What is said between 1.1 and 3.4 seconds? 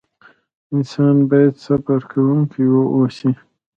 بايد صبر کوونکی واوسئ.